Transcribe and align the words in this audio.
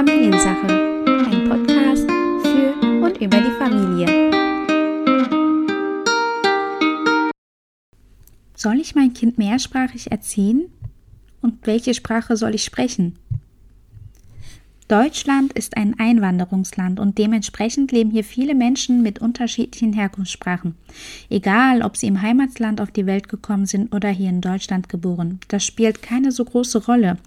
Familiensache, 0.00 0.66
ein 1.30 1.46
Podcast 1.46 2.08
für 2.08 2.72
und 3.04 3.20
über 3.20 3.36
die 3.36 3.50
Familie. 3.58 4.30
Soll 8.56 8.80
ich 8.80 8.94
mein 8.94 9.12
Kind 9.12 9.36
mehrsprachig 9.36 10.10
erziehen? 10.10 10.72
Und 11.42 11.66
welche 11.66 11.92
Sprache 11.92 12.38
soll 12.38 12.54
ich 12.54 12.64
sprechen? 12.64 13.18
Deutschland 14.88 15.52
ist 15.52 15.76
ein 15.76 15.94
Einwanderungsland 16.00 16.98
und 16.98 17.18
dementsprechend 17.18 17.92
leben 17.92 18.10
hier 18.10 18.24
viele 18.24 18.54
Menschen 18.54 19.02
mit 19.02 19.18
unterschiedlichen 19.18 19.92
Herkunftssprachen. 19.92 20.76
Egal, 21.28 21.82
ob 21.82 21.98
sie 21.98 22.06
im 22.06 22.22
Heimatland 22.22 22.80
auf 22.80 22.90
die 22.90 23.04
Welt 23.04 23.28
gekommen 23.28 23.66
sind 23.66 23.94
oder 23.94 24.08
hier 24.08 24.30
in 24.30 24.40
Deutschland 24.40 24.88
geboren. 24.88 25.40
Das 25.48 25.64
spielt 25.64 26.00
keine 26.00 26.32
so 26.32 26.44
große 26.46 26.86
Rolle. 26.86 27.18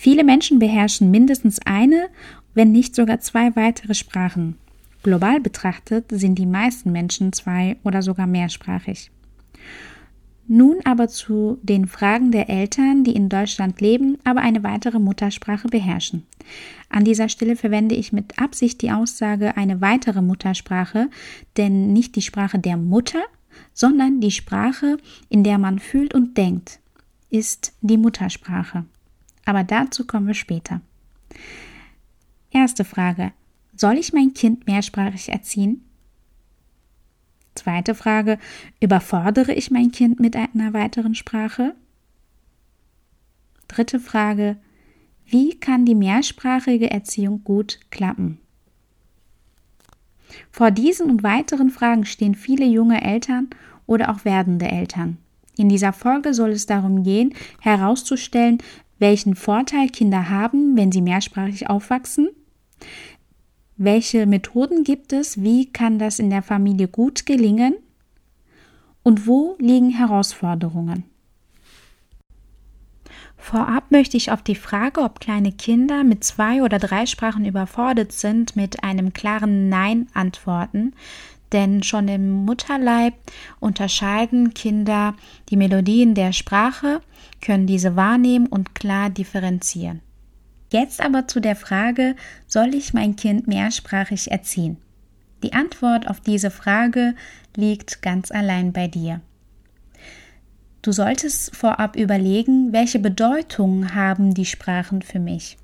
Viele 0.00 0.22
Menschen 0.22 0.60
beherrschen 0.60 1.10
mindestens 1.10 1.58
eine, 1.64 2.06
wenn 2.54 2.70
nicht 2.70 2.94
sogar 2.94 3.18
zwei 3.18 3.56
weitere 3.56 3.94
Sprachen. 3.94 4.56
Global 5.02 5.40
betrachtet 5.40 6.04
sind 6.10 6.38
die 6.38 6.46
meisten 6.46 6.92
Menschen 6.92 7.32
zwei 7.32 7.78
oder 7.82 8.00
sogar 8.00 8.28
mehrsprachig. 8.28 9.10
Nun 10.46 10.76
aber 10.84 11.08
zu 11.08 11.58
den 11.62 11.88
Fragen 11.88 12.30
der 12.30 12.48
Eltern, 12.48 13.02
die 13.02 13.16
in 13.16 13.28
Deutschland 13.28 13.80
leben, 13.80 14.18
aber 14.22 14.40
eine 14.40 14.62
weitere 14.62 15.00
Muttersprache 15.00 15.66
beherrschen. 15.66 16.24
An 16.88 17.02
dieser 17.02 17.28
Stelle 17.28 17.56
verwende 17.56 17.96
ich 17.96 18.12
mit 18.12 18.38
Absicht 18.38 18.82
die 18.82 18.92
Aussage 18.92 19.56
eine 19.56 19.80
weitere 19.80 20.22
Muttersprache, 20.22 21.10
denn 21.56 21.92
nicht 21.92 22.14
die 22.14 22.22
Sprache 22.22 22.60
der 22.60 22.76
Mutter, 22.76 23.24
sondern 23.74 24.20
die 24.20 24.30
Sprache, 24.30 24.98
in 25.28 25.42
der 25.42 25.58
man 25.58 25.80
fühlt 25.80 26.14
und 26.14 26.38
denkt, 26.38 26.78
ist 27.30 27.72
die 27.80 27.96
Muttersprache. 27.98 28.84
Aber 29.48 29.64
dazu 29.64 30.06
kommen 30.06 30.26
wir 30.26 30.34
später. 30.34 30.82
Erste 32.50 32.84
Frage. 32.84 33.32
Soll 33.74 33.96
ich 33.96 34.12
mein 34.12 34.34
Kind 34.34 34.66
mehrsprachig 34.66 35.30
erziehen? 35.30 35.86
Zweite 37.54 37.94
Frage, 37.94 38.38
überfordere 38.78 39.54
ich 39.54 39.70
mein 39.70 39.90
Kind 39.90 40.20
mit 40.20 40.36
einer 40.36 40.74
weiteren 40.74 41.14
Sprache? 41.14 41.74
Dritte 43.68 44.00
Frage, 44.00 44.58
wie 45.24 45.58
kann 45.58 45.86
die 45.86 45.94
mehrsprachige 45.94 46.90
Erziehung 46.90 47.42
gut 47.42 47.80
klappen? 47.90 48.36
Vor 50.50 50.70
diesen 50.70 51.08
und 51.08 51.22
weiteren 51.22 51.70
Fragen 51.70 52.04
stehen 52.04 52.34
viele 52.34 52.66
junge 52.66 53.00
Eltern 53.00 53.48
oder 53.86 54.10
auch 54.10 54.26
werdende 54.26 54.68
Eltern. 54.68 55.16
In 55.56 55.70
dieser 55.70 55.94
Folge 55.94 56.34
soll 56.34 56.50
es 56.50 56.66
darum 56.66 57.02
gehen, 57.02 57.34
herauszustellen, 57.60 58.58
welchen 58.98 59.34
Vorteil 59.34 59.88
Kinder 59.88 60.28
haben, 60.28 60.76
wenn 60.76 60.92
sie 60.92 61.02
mehrsprachig 61.02 61.68
aufwachsen, 61.68 62.28
welche 63.76 64.26
Methoden 64.26 64.82
gibt 64.82 65.12
es? 65.12 65.40
Wie 65.40 65.70
kann 65.70 65.98
das 65.98 66.18
in 66.18 66.30
der 66.30 66.42
Familie 66.42 66.88
gut 66.88 67.26
gelingen? 67.26 67.76
Und 69.04 69.26
wo 69.26 69.56
liegen 69.60 69.90
Herausforderungen? 69.90 71.04
Vorab 73.36 73.92
möchte 73.92 74.16
ich 74.16 74.32
auf 74.32 74.42
die 74.42 74.56
Frage, 74.56 75.00
ob 75.00 75.20
kleine 75.20 75.52
Kinder 75.52 76.02
mit 76.02 76.24
zwei 76.24 76.62
oder 76.62 76.80
drei 76.80 77.06
Sprachen 77.06 77.44
überfordert 77.44 78.10
sind, 78.10 78.56
mit 78.56 78.82
einem 78.82 79.12
klaren 79.12 79.68
Nein 79.68 80.08
antworten, 80.12 80.92
denn 81.52 81.82
schon 81.82 82.08
im 82.08 82.44
Mutterleib 82.44 83.14
unterscheiden 83.60 84.54
Kinder 84.54 85.14
die 85.48 85.56
Melodien 85.56 86.14
der 86.14 86.32
Sprache, 86.32 87.00
können 87.40 87.66
diese 87.66 87.96
wahrnehmen 87.96 88.46
und 88.46 88.74
klar 88.74 89.10
differenzieren. 89.10 90.00
Jetzt 90.70 91.00
aber 91.00 91.26
zu 91.26 91.40
der 91.40 91.56
Frage, 91.56 92.14
soll 92.46 92.74
ich 92.74 92.92
mein 92.92 93.16
Kind 93.16 93.46
mehrsprachig 93.46 94.30
erziehen? 94.30 94.76
Die 95.42 95.52
Antwort 95.52 96.08
auf 96.08 96.20
diese 96.20 96.50
Frage 96.50 97.14
liegt 97.56 98.02
ganz 98.02 98.30
allein 98.30 98.72
bei 98.72 98.88
dir. 98.88 99.20
Du 100.82 100.92
solltest 100.92 101.56
vorab 101.56 101.96
überlegen, 101.96 102.72
welche 102.72 102.98
Bedeutung 102.98 103.94
haben 103.94 104.34
die 104.34 104.44
Sprachen 104.44 105.02
für 105.02 105.18
mich, 105.18 105.56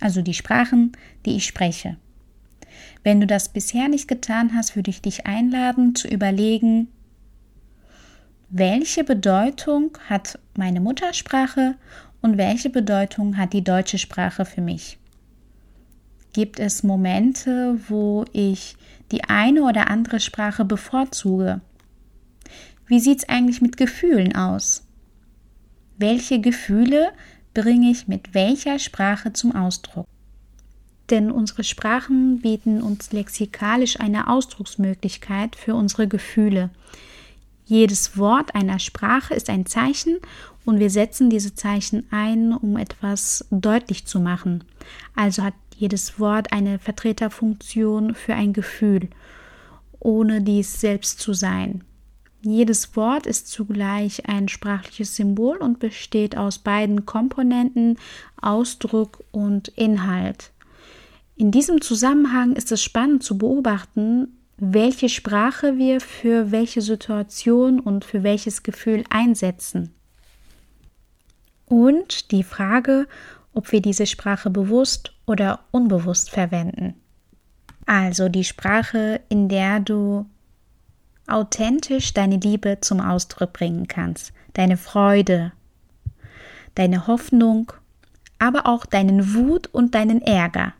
also 0.00 0.22
die 0.22 0.34
Sprachen, 0.34 0.92
die 1.24 1.36
ich 1.36 1.46
spreche. 1.46 1.96
Wenn 3.02 3.20
du 3.20 3.26
das 3.26 3.48
bisher 3.48 3.88
nicht 3.88 4.08
getan 4.08 4.54
hast, 4.54 4.76
würde 4.76 4.90
ich 4.90 5.02
dich 5.02 5.26
einladen 5.26 5.94
zu 5.94 6.08
überlegen, 6.08 6.88
welche 8.50 9.02
Bedeutung 9.02 9.96
hat 10.08 10.38
meine 10.56 10.80
Muttersprache 10.80 11.74
und 12.20 12.36
welche 12.36 12.70
Bedeutung 12.70 13.36
hat 13.36 13.52
die 13.52 13.64
deutsche 13.64 13.98
Sprache 13.98 14.44
für 14.44 14.60
mich? 14.60 14.98
Gibt 16.32 16.60
es 16.60 16.82
Momente, 16.82 17.78
wo 17.88 18.24
ich 18.32 18.76
die 19.10 19.24
eine 19.24 19.62
oder 19.62 19.88
andere 19.88 20.20
Sprache 20.20 20.64
bevorzuge? 20.64 21.60
Wie 22.86 23.00
sieht 23.00 23.18
es 23.18 23.28
eigentlich 23.28 23.60
mit 23.60 23.76
Gefühlen 23.76 24.34
aus? 24.34 24.86
Welche 25.98 26.40
Gefühle 26.40 27.12
bringe 27.54 27.90
ich 27.90 28.08
mit 28.08 28.34
welcher 28.34 28.78
Sprache 28.78 29.32
zum 29.32 29.54
Ausdruck? 29.54 30.06
Denn 31.12 31.30
unsere 31.30 31.62
Sprachen 31.62 32.40
bieten 32.40 32.82
uns 32.82 33.12
lexikalisch 33.12 34.00
eine 34.00 34.28
Ausdrucksmöglichkeit 34.28 35.56
für 35.56 35.74
unsere 35.74 36.08
Gefühle. 36.08 36.70
Jedes 37.66 38.16
Wort 38.16 38.54
einer 38.54 38.78
Sprache 38.78 39.34
ist 39.34 39.50
ein 39.50 39.66
Zeichen 39.66 40.20
und 40.64 40.80
wir 40.80 40.88
setzen 40.88 41.28
diese 41.28 41.54
Zeichen 41.54 42.06
ein, 42.10 42.54
um 42.54 42.78
etwas 42.78 43.44
deutlich 43.50 44.06
zu 44.06 44.20
machen. 44.20 44.64
Also 45.14 45.42
hat 45.42 45.52
jedes 45.76 46.18
Wort 46.18 46.50
eine 46.50 46.78
Vertreterfunktion 46.78 48.14
für 48.14 48.32
ein 48.32 48.54
Gefühl, 48.54 49.08
ohne 50.00 50.40
dies 50.40 50.80
selbst 50.80 51.20
zu 51.20 51.34
sein. 51.34 51.84
Jedes 52.40 52.96
Wort 52.96 53.26
ist 53.26 53.48
zugleich 53.48 54.28
ein 54.30 54.48
sprachliches 54.48 55.14
Symbol 55.14 55.58
und 55.58 55.78
besteht 55.78 56.38
aus 56.38 56.58
beiden 56.58 57.04
Komponenten 57.04 57.98
Ausdruck 58.40 59.22
und 59.30 59.68
Inhalt. 59.68 60.52
In 61.42 61.50
diesem 61.50 61.80
Zusammenhang 61.80 62.52
ist 62.52 62.70
es 62.70 62.84
spannend 62.84 63.24
zu 63.24 63.36
beobachten, 63.36 64.28
welche 64.58 65.08
Sprache 65.08 65.76
wir 65.76 66.00
für 66.00 66.52
welche 66.52 66.80
Situation 66.80 67.80
und 67.80 68.04
für 68.04 68.22
welches 68.22 68.62
Gefühl 68.62 69.02
einsetzen. 69.10 69.92
Und 71.66 72.30
die 72.30 72.44
Frage, 72.44 73.08
ob 73.54 73.72
wir 73.72 73.82
diese 73.82 74.06
Sprache 74.06 74.50
bewusst 74.50 75.14
oder 75.26 75.64
unbewusst 75.72 76.30
verwenden. 76.30 76.94
Also 77.86 78.28
die 78.28 78.44
Sprache, 78.44 79.20
in 79.28 79.48
der 79.48 79.80
du 79.80 80.26
authentisch 81.26 82.14
deine 82.14 82.36
Liebe 82.36 82.78
zum 82.82 83.00
Ausdruck 83.00 83.52
bringen 83.52 83.88
kannst, 83.88 84.32
deine 84.52 84.76
Freude, 84.76 85.50
deine 86.76 87.08
Hoffnung, 87.08 87.72
aber 88.38 88.66
auch 88.66 88.86
deinen 88.86 89.34
Wut 89.34 89.66
und 89.72 89.96
deinen 89.96 90.22
Ärger. 90.22 90.74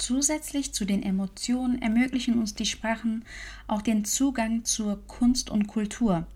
Zusätzlich 0.00 0.72
zu 0.72 0.86
den 0.86 1.02
Emotionen 1.02 1.82
ermöglichen 1.82 2.38
uns 2.38 2.54
die 2.54 2.64
Sprachen 2.64 3.22
auch 3.66 3.82
den 3.82 4.06
Zugang 4.06 4.64
zur 4.64 5.06
Kunst 5.06 5.50
und 5.50 5.66
Kultur. 5.66 6.26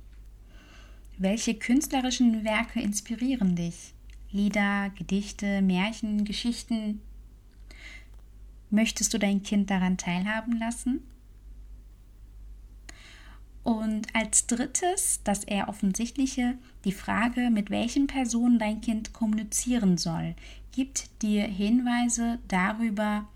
Welche 1.17 1.55
künstlerischen 1.55 2.45
Werke 2.45 2.83
inspirieren 2.83 3.57
dich? 3.57 3.95
Lieder, 4.31 4.91
Gedichte, 4.99 5.63
Märchen, 5.63 6.27
Geschichten? 6.27 7.01
Möchtest 8.69 9.15
du 9.15 9.19
dein 9.19 9.43
Kind 9.43 9.71
daran 9.71 9.97
teilhaben 9.97 10.59
lassen? 10.59 11.01
Und 13.63 14.15
als 14.15 14.47
drittes, 14.47 15.23
das 15.25 15.43
eher 15.43 15.71
offensichtliche, 15.71 16.59
die 16.85 16.93
Frage, 16.93 17.49
mit 17.51 17.71
welchen 17.71 18.09
Personen 18.09 18.59
dein 18.59 18.83
Kind 18.83 19.15
kommunizieren 19.15 19.97
soll, 19.97 20.35
gibt 20.73 21.23
dir 21.23 21.45
Hinweise 21.45 22.41
darüber, 22.47 23.27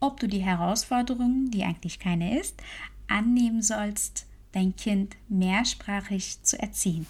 ob 0.00 0.18
du 0.18 0.26
die 0.26 0.42
Herausforderung, 0.42 1.50
die 1.50 1.62
eigentlich 1.62 1.98
keine 1.98 2.38
ist, 2.40 2.60
annehmen 3.08 3.62
sollst, 3.62 4.26
dein 4.52 4.74
Kind 4.74 5.16
mehrsprachig 5.28 6.42
zu 6.42 6.58
erziehen. 6.58 7.06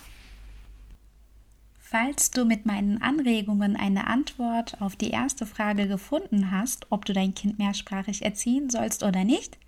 Falls 1.79 2.31
du 2.31 2.45
mit 2.45 2.67
meinen 2.67 3.03
Anregungen 3.03 3.75
eine 3.75 4.07
Antwort 4.07 4.81
auf 4.81 4.95
die 4.95 5.11
erste 5.11 5.45
Frage 5.45 5.89
gefunden 5.89 6.53
hast, 6.53 6.87
ob 6.91 7.05
du 7.05 7.13
dein 7.13 7.35
Kind 7.35 7.59
mehrsprachig 7.59 8.25
erziehen 8.25 8.71
sollst 8.71 9.03
oder 9.03 9.25
nicht, 9.25 9.59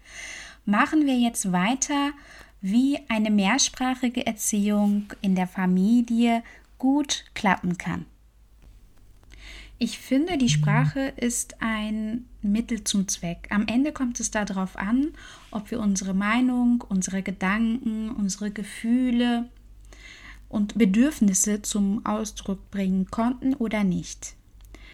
machen 0.65 1.05
wir 1.07 1.19
jetzt 1.19 1.51
weiter, 1.51 2.13
wie 2.61 3.01
eine 3.09 3.31
mehrsprachige 3.31 4.25
Erziehung 4.25 5.07
in 5.21 5.35
der 5.35 5.49
Familie 5.49 6.45
gut 6.79 7.25
klappen 7.35 7.77
kann. 7.77 8.07
Ich 9.85 9.99
finde, 9.99 10.39
die 10.39 10.49
Sprache 10.49 11.13
ist 11.17 11.61
ein 11.61 12.27
Mittel 12.41 12.85
zum 12.85 13.09
Zweck. 13.09 13.49
Am 13.51 13.67
Ende 13.67 13.91
kommt 13.91 14.21
es 14.21 14.31
darauf 14.31 14.77
an, 14.77 15.09
ob 15.51 15.73
wir 15.73 15.81
unsere 15.81 16.15
Meinung, 16.15 16.85
unsere 16.89 17.21
Gedanken, 17.25 18.11
unsere 18.11 18.53
Gefühle 18.53 19.49
und 20.49 20.79
Bedürfnisse 20.79 21.63
zum 21.63 22.07
Ausdruck 22.07 22.71
bringen 22.71 23.11
konnten 23.11 23.55
oder 23.55 23.83
nicht. 23.83 24.37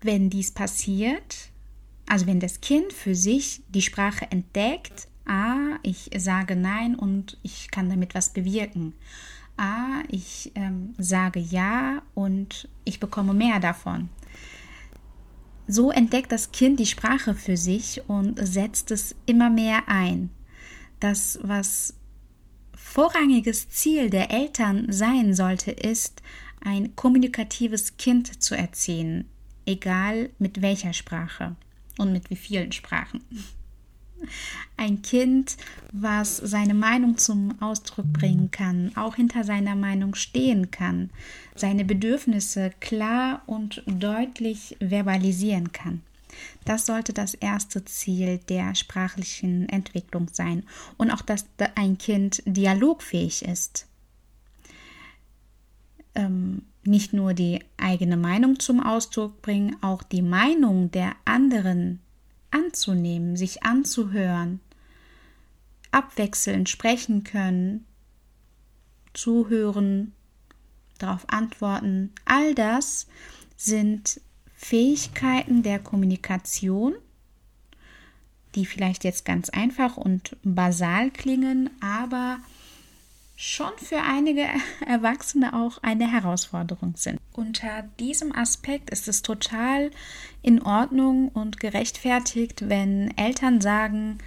Wenn 0.01 0.31
dies 0.31 0.53
passiert, 0.53 1.51
also 2.07 2.27
wenn 2.27 2.41
das 2.41 2.63
Kind 2.63 2.91
für 2.95 3.15
sich 3.15 3.61
die 3.69 3.83
Sprache 3.83 4.27
entdeckt, 4.31 5.07
ah, 5.27 5.77
ich 5.83 6.09
sage 6.17 6.57
Nein 6.57 6.95
und 6.95 7.37
ich 7.43 7.71
kann 7.71 7.91
damit 7.91 8.15
was 8.15 8.33
bewirken. 8.33 8.95
Ah, 9.59 10.03
ich 10.09 10.51
ähm, 10.55 10.95
sage 10.97 11.41
Ja 11.41 12.01
und 12.15 12.71
ich 12.87 13.01
bekomme 13.01 13.35
mehr 13.35 13.61
davon. 13.61 14.09
So 15.71 15.91
entdeckt 15.91 16.33
das 16.33 16.51
Kind 16.51 16.81
die 16.81 16.87
Sprache 16.87 17.35
für 17.35 17.59
sich 17.59 18.01
und 18.09 18.41
setzt 18.45 18.91
es 18.91 19.15
immer 19.27 19.51
mehr 19.51 19.83
ein. 19.87 20.31
Das, 20.99 21.39
was 21.43 21.95
vorrangiges 22.75 23.69
Ziel 23.69 24.09
der 24.09 24.31
Eltern 24.31 24.91
sein 24.91 25.35
sollte, 25.35 25.71
ist, 25.71 26.23
ein 26.61 26.97
kommunikatives 26.97 27.99
Kind 27.99 28.43
zu 28.43 28.57
erziehen, 28.57 29.27
egal 29.67 30.31
mit 30.39 30.63
welcher 30.63 30.95
Sprache 30.95 31.55
und 31.99 32.13
mit 32.13 32.31
wie 32.31 32.37
vielen 32.37 32.73
Sprachen. 32.73 33.23
Ein 34.77 35.03
Kind, 35.03 35.57
was 35.93 36.37
seine 36.37 36.75
Meinung 36.75 37.17
zum 37.17 37.61
Ausdruck 37.61 38.13
bringen 38.13 38.51
kann, 38.51 38.93
auch 38.97 39.17
hinter 39.17 39.45
seiner 39.45 39.75
Meinung 39.75 40.15
stehen 40.15 40.71
kann, 40.71 41.11
seine 41.55 41.85
Bedürfnisse 41.85 42.73
klar 42.81 43.43
und 43.47 43.83
deutlich 43.87 44.77
verbalisieren 44.81 45.73
kann. 45.73 46.03
Das 46.65 46.87
sollte 46.87 47.13
das 47.13 47.35
erste 47.35 47.85
Ziel 47.85 48.39
der 48.49 48.75
sprachlichen 48.75 49.69
Entwicklung 49.69 50.29
sein 50.33 50.65
und 50.97 51.11
auch, 51.11 51.23
dass 51.23 51.47
ein 51.75 51.99
Kind 51.99 52.43
dialogfähig 52.47 53.43
ist. 53.43 53.87
Ähm, 56.15 56.63
nicht 56.85 57.13
nur 57.13 57.35
die 57.35 57.61
eigene 57.77 58.17
Meinung 58.17 58.61
zum 58.61 58.81
Ausdruck 58.81 59.43
bringen, 59.43 59.77
auch 59.83 60.03
die 60.03 60.23
Meinung 60.23 60.91
der 60.91 61.17
anderen 61.25 62.01
anzunehmen, 62.51 63.37
sich 63.37 63.63
anzuhören, 63.63 64.61
abwechselnd 65.91 66.69
sprechen 66.69 67.25
können, 67.25 67.87
zuhören, 69.15 70.13
darauf 70.99 71.29
antworten. 71.29 72.13
All 72.25 72.55
das 72.55 73.07
sind 73.57 74.21
Fähigkeiten 74.55 75.63
der 75.63 75.79
Kommunikation, 75.79 76.95
die 78.55 78.67
vielleicht 78.67 79.05
jetzt 79.05 79.25
ganz 79.25 79.51
einfach 79.51 79.97
und 79.97 80.37
basal 80.43 81.11
klingen, 81.11 81.71
aber 81.81 82.41
schon 83.41 83.71
für 83.77 84.03
einige 84.03 84.47
Erwachsene 84.85 85.55
auch 85.55 85.81
eine 85.81 86.11
Herausforderung 86.11 86.95
sind. 86.97 87.21
Unter 87.33 87.85
diesem 88.01 88.35
Aspekt 88.35 88.91
ist 88.91 89.07
es 89.07 89.23
total 89.23 89.93
in 90.43 90.61
Ordnung 90.61 91.29
und 91.29 91.61
gerechtfertigt, 91.61 92.69
wenn 92.69 93.17
Eltern 93.17 93.61
sagen, 93.61 94.19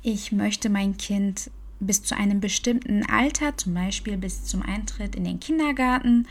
ich 0.00 0.32
möchte 0.32 0.70
mein 0.70 0.96
Kind 0.96 1.50
bis 1.78 2.02
zu 2.02 2.16
einem 2.16 2.40
bestimmten 2.40 3.04
Alter, 3.04 3.54
zum 3.58 3.74
Beispiel 3.74 4.16
bis 4.16 4.46
zum 4.46 4.62
Eintritt 4.62 5.14
in 5.14 5.24
den 5.24 5.40
Kindergarten, 5.40 6.26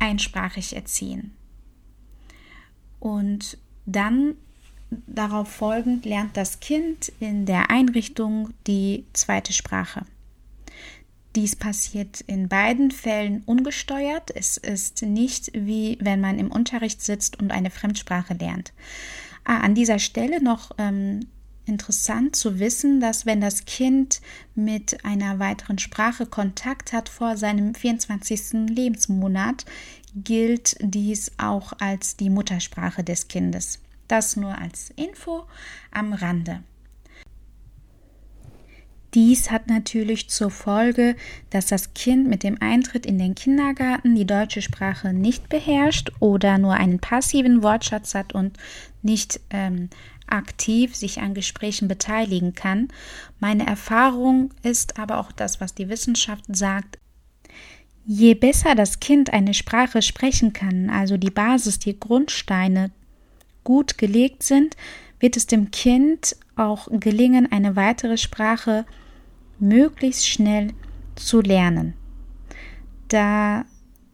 einsprachig 0.00 0.74
erziehen. 0.74 1.32
Und 2.98 3.56
dann 3.86 4.34
darauf 5.06 5.48
folgend 5.48 6.06
lernt 6.06 6.36
das 6.36 6.58
Kind 6.58 7.12
in 7.20 7.46
der 7.46 7.70
Einrichtung 7.70 8.52
die 8.66 9.06
zweite 9.12 9.52
Sprache. 9.52 10.04
Dies 11.34 11.56
passiert 11.56 12.20
in 12.22 12.48
beiden 12.48 12.90
Fällen 12.90 13.42
ungesteuert. 13.46 14.30
Es 14.34 14.58
ist 14.58 15.02
nicht 15.02 15.50
wie 15.54 15.96
wenn 16.00 16.20
man 16.20 16.38
im 16.38 16.50
Unterricht 16.50 17.00
sitzt 17.00 17.40
und 17.40 17.52
eine 17.52 17.70
Fremdsprache 17.70 18.34
lernt. 18.34 18.72
Ah, 19.44 19.58
an 19.60 19.74
dieser 19.74 19.98
Stelle 19.98 20.42
noch 20.42 20.72
ähm, 20.78 21.26
interessant 21.64 22.36
zu 22.36 22.58
wissen, 22.58 23.00
dass 23.00 23.24
wenn 23.24 23.40
das 23.40 23.64
Kind 23.64 24.20
mit 24.54 25.04
einer 25.04 25.38
weiteren 25.38 25.78
Sprache 25.78 26.26
Kontakt 26.26 26.92
hat 26.92 27.08
vor 27.08 27.36
seinem 27.36 27.74
24. 27.74 28.68
Lebensmonat, 28.68 29.64
gilt 30.14 30.76
dies 30.80 31.32
auch 31.38 31.72
als 31.78 32.16
die 32.16 32.30
Muttersprache 32.30 33.02
des 33.04 33.28
Kindes. 33.28 33.78
Das 34.08 34.36
nur 34.36 34.58
als 34.58 34.90
Info 34.96 35.44
am 35.90 36.12
Rande. 36.12 36.62
Dies 39.14 39.50
hat 39.50 39.68
natürlich 39.68 40.30
zur 40.30 40.50
Folge, 40.50 41.16
dass 41.50 41.66
das 41.66 41.92
Kind 41.92 42.28
mit 42.28 42.42
dem 42.42 42.56
Eintritt 42.60 43.04
in 43.04 43.18
den 43.18 43.34
Kindergarten 43.34 44.14
die 44.14 44.26
deutsche 44.26 44.62
Sprache 44.62 45.12
nicht 45.12 45.50
beherrscht 45.50 46.12
oder 46.18 46.56
nur 46.56 46.74
einen 46.74 46.98
passiven 46.98 47.62
Wortschatz 47.62 48.14
hat 48.14 48.34
und 48.34 48.56
nicht 49.02 49.40
ähm, 49.50 49.90
aktiv 50.26 50.96
sich 50.96 51.20
an 51.20 51.34
Gesprächen 51.34 51.88
beteiligen 51.88 52.54
kann. 52.54 52.88
Meine 53.38 53.66
Erfahrung 53.66 54.50
ist 54.62 54.98
aber 54.98 55.18
auch 55.18 55.30
das, 55.30 55.60
was 55.60 55.74
die 55.74 55.90
Wissenschaft 55.90 56.44
sagt. 56.48 56.98
Je 58.06 58.34
besser 58.34 58.74
das 58.74 58.98
Kind 58.98 59.32
eine 59.32 59.52
Sprache 59.52 60.00
sprechen 60.00 60.54
kann, 60.54 60.88
also 60.88 61.18
die 61.18 61.30
Basis, 61.30 61.78
die 61.78 62.00
Grundsteine 62.00 62.90
gut 63.62 63.98
gelegt 63.98 64.42
sind, 64.42 64.74
wird 65.20 65.36
es 65.36 65.46
dem 65.46 65.70
Kind 65.70 66.34
auch 66.56 66.88
gelingen, 66.90 67.52
eine 67.52 67.76
weitere 67.76 68.16
Sprache 68.16 68.86
möglichst 69.62 70.28
schnell 70.28 70.72
zu 71.14 71.40
lernen. 71.40 71.94
Da 73.08 73.64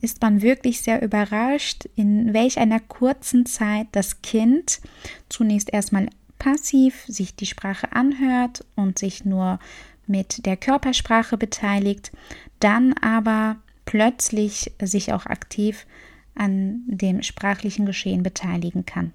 ist 0.01 0.23
man 0.23 0.43
wirklich 0.43 0.83
sehr 0.83 1.03
überrascht, 1.03 1.87
in 1.97 2.33
welch 2.33 2.59
einer 2.59 2.81
kurzen 2.81 3.47
Zeit 3.47 3.89
das 3.93 4.23
Kind 4.23 4.81
zunächst 5.29 5.73
erstmal 5.73 6.09
passiv 6.39 7.05
sich 7.09 7.35
die 7.35 7.47
Sprache 7.47 7.93
anhört 7.93 8.65
und 8.77 8.99
sich 8.99 9.25
nur 9.25 9.59
mit 10.07 10.47
der 10.47 10.57
Körpersprache 10.57 11.37
beteiligt, 11.37 12.13
dann 12.61 12.93
aber 12.95 13.57
plötzlich 13.85 14.73
sich 14.81 15.13
auch 15.13 15.27
aktiv 15.27 15.87
an 16.35 16.83
dem 16.87 17.23
sprachlichen 17.23 17.87
Geschehen 17.87 18.23
beteiligen 18.23 18.87
kann. 18.87 19.13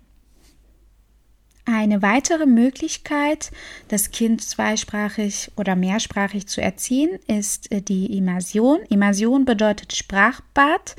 Eine 1.66 2.02
weitere 2.02 2.46
Möglichkeit, 2.46 3.52
das 3.88 4.12
Kind 4.12 4.42
zweisprachig 4.42 5.50
oder 5.56 5.78
mehrsprachig 5.78 6.48
zu 6.48 6.62
erziehen, 6.62 7.20
ist 7.28 7.72
äh, 7.72 7.82
die 7.82 8.18
Immersion. 8.18 8.82
Immersion 8.90 9.46
bedeutet 9.46 9.96
Sprachbad. 9.96 10.98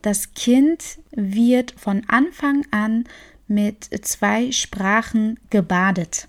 Das 0.00 0.32
Kind 0.32 0.98
wird 1.10 1.74
von 1.76 2.02
Anfang 2.08 2.64
an 2.70 3.04
mit 3.46 3.90
zwei 4.06 4.52
Sprachen 4.52 5.38
gebadet. 5.50 6.28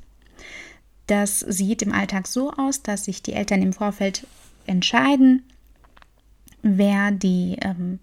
Das 1.07 1.39
sieht 1.39 1.81
im 1.81 1.93
Alltag 1.93 2.27
so 2.27 2.51
aus, 2.51 2.83
dass 2.83 3.05
sich 3.05 3.23
die 3.23 3.33
Eltern 3.33 3.61
im 3.61 3.71
Vorfeld 3.71 4.27
entscheiden, 4.65 5.43
wer 6.61 7.11
die 7.11 7.55
ähm, 7.61 7.99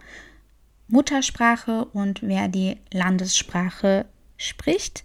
Muttersprache 0.89 1.85
und 1.85 2.23
wer 2.23 2.49
die 2.49 2.79
Landessprache 2.91 4.07
spricht. 4.39 5.05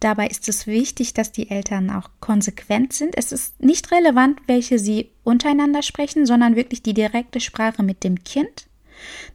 Dabei 0.00 0.28
ist 0.28 0.48
es 0.48 0.66
wichtig, 0.66 1.12
dass 1.12 1.30
die 1.30 1.50
Eltern 1.50 1.90
auch 1.90 2.08
konsequent 2.20 2.94
sind. 2.94 3.16
Es 3.18 3.32
ist 3.32 3.62
nicht 3.62 3.92
relevant, 3.92 4.40
welche 4.46 4.78
sie 4.78 5.10
untereinander 5.24 5.82
sprechen, 5.82 6.24
sondern 6.24 6.56
wirklich 6.56 6.82
die 6.82 6.94
direkte 6.94 7.38
Sprache 7.38 7.82
mit 7.82 8.02
dem 8.02 8.24
Kind. 8.24 8.66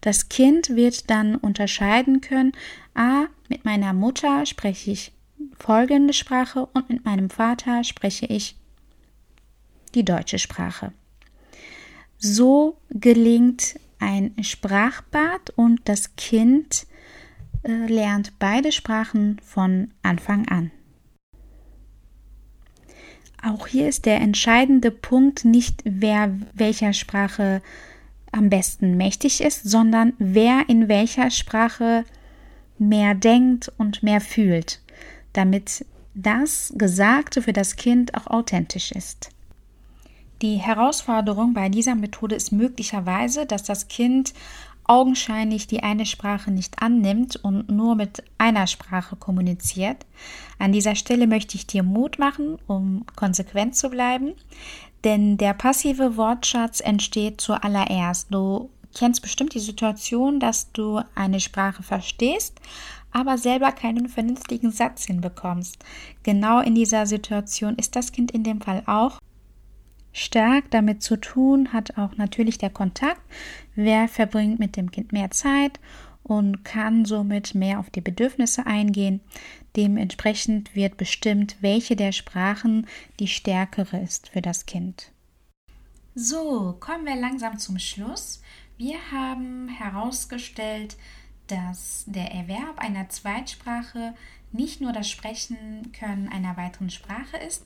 Das 0.02 0.28
Kind 0.28 0.76
wird 0.76 1.10
dann 1.10 1.36
unterscheiden 1.36 2.22
können, 2.22 2.52
ah, 2.96 3.26
mit 3.48 3.64
meiner 3.64 3.94
Mutter 3.94 4.46
spreche 4.46 4.92
ich 4.92 5.12
folgende 5.58 6.14
Sprache 6.14 6.68
und 6.74 6.90
mit 6.90 7.06
meinem 7.06 7.30
Vater 7.30 7.84
spreche 7.84 8.26
ich 8.26 8.56
die 9.94 10.04
deutsche 10.04 10.40
Sprache. 10.40 10.92
So 12.18 12.78
gelingt 12.90 13.80
ein 14.00 14.36
Sprachbad 14.42 15.52
und 15.56 15.82
das 15.86 16.16
Kind 16.16 16.88
äh, 17.66 17.88
lernt 17.88 18.38
beide 18.40 18.72
Sprachen 18.72 19.40
von 19.44 19.92
Anfang 20.04 20.48
an. 20.48 20.72
Auch 23.44 23.68
hier 23.68 23.88
ist 23.88 24.06
der 24.06 24.22
entscheidende 24.22 24.90
Punkt 24.90 25.46
nicht, 25.46 25.82
wer 25.84 26.36
welcher 26.54 26.94
Sprache 26.94 27.62
am 28.32 28.50
besten 28.50 28.98
mächtig 28.98 29.42
ist, 29.42 29.70
sondern 29.70 30.14
wer 30.18 30.68
in 30.68 30.88
welcher 30.88 31.30
Sprache 31.30 32.06
mehr 32.78 33.14
denkt 33.16 33.72
und 33.78 34.04
mehr 34.04 34.20
fühlt, 34.20 34.82
damit 35.34 35.86
das 36.16 36.74
Gesagte 36.78 37.42
für 37.42 37.54
das 37.54 37.76
Kind 37.76 38.16
auch 38.16 38.28
authentisch 38.28 38.92
ist. 38.92 39.30
Die 40.42 40.58
Herausforderung 40.58 41.54
bei 41.54 41.70
dieser 41.70 41.96
Methode 41.96 42.36
ist 42.36 42.52
möglicherweise, 42.52 43.46
dass 43.46 43.64
das 43.64 43.88
Kind 43.88 44.34
augenscheinlich 44.86 45.68
die 45.68 45.84
eine 45.84 46.06
Sprache 46.06 46.52
nicht 46.52 46.82
annimmt 46.82 47.38
und 47.38 47.70
nur 47.70 47.96
mit 47.96 48.24
einer 48.38 48.68
Sprache 48.68 49.16
kommuniziert. 49.16 50.06
An 50.60 50.72
dieser 50.72 50.96
Stelle 50.96 51.28
möchte 51.28 51.56
ich 51.56 51.68
dir 51.68 51.84
Mut 51.84 52.20
machen, 52.20 52.58
um 52.68 53.06
konsequent 53.16 53.76
zu 53.76 53.90
bleiben, 53.90 54.34
denn 55.04 55.38
der 55.38 55.54
passive 55.54 56.18
Wortschatz 56.18 56.80
entsteht 56.80 57.42
zuallererst. 57.42 58.28
Du 58.34 58.70
kennst 58.96 59.22
bestimmt 59.22 59.54
die 59.54 59.60
Situation, 59.60 60.40
dass 60.40 60.72
du 60.72 61.02
eine 61.16 61.40
Sprache 61.40 61.84
verstehst, 61.84 62.60
aber 63.12 63.38
selber 63.38 63.72
keinen 63.72 64.10
vernünftigen 64.10 64.72
Satz 64.72 65.06
hinbekommst. 65.06 65.78
Genau 66.24 66.60
in 66.60 66.76
dieser 66.76 67.06
Situation 67.06 67.76
ist 67.76 67.96
das 67.96 68.12
Kind 68.12 68.32
in 68.32 68.44
dem 68.44 68.62
Fall 68.62 68.84
auch 68.88 69.20
stark 70.16 70.72
damit 70.72 71.04
zu 71.04 71.18
tun, 71.18 71.74
hat 71.74 71.98
auch 71.98 72.16
natürlich 72.16 72.58
der 72.58 72.70
Kontakt. 72.70 73.22
Wer 73.76 74.08
verbringt 74.08 74.60
mit 74.60 74.78
dem 74.78 74.90
Kind 74.90 75.12
mehr 75.12 75.30
Zeit 75.32 75.80
und 76.24 76.64
kann 76.64 77.06
somit 77.06 77.54
mehr 77.54 77.80
auf 77.80 77.90
die 77.90 78.02
Bedürfnisse 78.02 78.66
eingehen. 78.66 79.22
Dementsprechend 79.76 80.74
wird 80.74 80.98
bestimmt, 80.98 81.58
welche 81.60 81.96
der 81.96 82.14
Sprachen 82.14 82.88
die 83.20 83.28
stärkere 83.28 84.00
ist 84.00 84.30
für 84.30 84.42
das 84.42 84.66
Kind. 84.66 85.12
So, 86.16 86.78
kommen 86.80 87.06
wir 87.06 87.18
langsam 87.18 87.60
zum 87.60 87.78
Schluss. 87.78 88.42
Wir 88.78 88.98
haben 89.12 89.68
herausgestellt, 89.68 90.96
dass 91.48 92.06
der 92.08 92.32
Erwerb 92.32 92.80
einer 92.80 93.10
Zweitsprache 93.10 94.16
nicht 94.52 94.82
nur 94.82 94.94
das 94.94 95.10
Sprechen 95.10 95.92
können 95.92 96.30
einer 96.30 96.56
weiteren 96.58 96.90
Sprache 96.90 97.38
ist, 97.38 97.66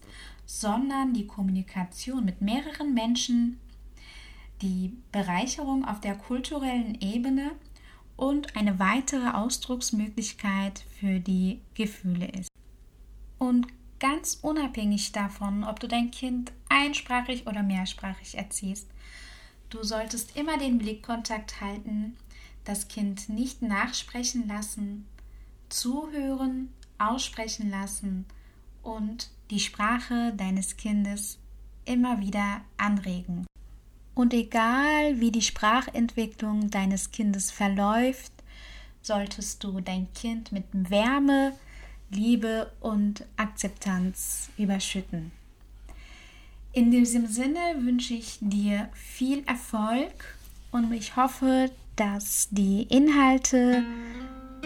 sondern 0.50 1.14
die 1.14 1.28
Kommunikation 1.28 2.26
mit 2.26 2.42
mehreren 2.42 2.96
Menschen, 2.96 3.60
die 4.64 4.98
Bereicherung 5.12 5.86
auf 5.86 6.02
der 6.02 6.16
kulturellen 6.16 7.00
Ebene 7.02 7.52
und 8.18 8.56
eine 8.56 8.80
weitere 8.80 9.30
Ausdrucksmöglichkeit 9.30 10.84
für 11.00 11.20
die 11.20 11.62
Gefühle 11.76 12.30
ist. 12.30 12.50
Und 13.38 13.68
ganz 14.00 14.40
unabhängig 14.42 15.12
davon, 15.12 15.64
ob 15.64 15.80
du 15.80 15.88
dein 15.88 16.10
Kind 16.10 16.52
einsprachig 16.68 17.46
oder 17.46 17.62
mehrsprachig 17.62 18.36
erziehst, 18.36 18.88
du 19.70 19.84
solltest 19.84 20.36
immer 20.36 20.58
den 20.58 20.80
Blickkontakt 20.80 21.62
halten, 21.62 22.18
das 22.64 22.88
Kind 22.88 23.30
nicht 23.30 23.62
nachsprechen 23.62 24.48
lassen, 24.48 25.06
zuhören, 25.70 26.70
aussprechen 26.98 27.70
lassen 27.70 28.26
und 28.84 29.30
die 29.52 29.60
Sprache 29.60 30.34
deines 30.36 30.78
Kindes 30.78 31.40
immer 31.86 32.20
wieder 32.20 32.62
anregen. 32.78 33.46
Und 34.14 34.34
egal 34.34 35.20
wie 35.20 35.32
die 35.32 35.42
Sprachentwicklung 35.42 36.70
deines 36.70 37.12
Kindes 37.12 37.52
verläuft, 37.52 38.32
solltest 39.02 39.64
du 39.64 39.80
dein 39.80 40.08
Kind 40.14 40.52
mit 40.52 40.66
Wärme, 40.74 41.54
Liebe 42.12 42.72
und 42.80 43.26
Akzeptanz 43.38 44.50
überschütten. 44.58 45.32
In 46.74 46.92
diesem 46.92 47.28
Sinne 47.28 47.60
wünsche 47.80 48.14
ich 48.14 48.38
dir 48.42 48.90
viel 48.94 49.44
Erfolg 49.46 50.36
und 50.72 50.92
ich 50.92 51.16
hoffe, 51.16 51.72
dass 51.96 52.48
die 52.52 52.84
Inhalte 52.84 53.84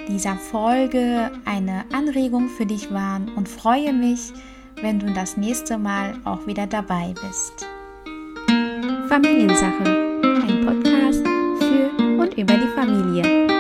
dieser 0.08 0.36
Folge 0.36 1.32
eine 1.46 1.86
Anregung 1.94 2.50
für 2.50 2.66
dich 2.66 2.92
waren 2.92 3.30
und 3.36 3.48
freue 3.48 3.94
mich, 3.94 4.34
wenn 4.82 5.00
du 5.00 5.14
das 5.14 5.38
nächste 5.38 5.78
Mal 5.78 6.16
auch 6.26 6.46
wieder 6.48 6.68
dabei 6.68 7.14
bist. 7.28 7.66
Familiensache, 9.08 9.84
ein 10.24 10.66
Podcast 10.66 11.26
für 11.60 12.04
und 12.20 12.38
über 12.38 12.54
die 12.56 12.68
Familie. 12.76 13.53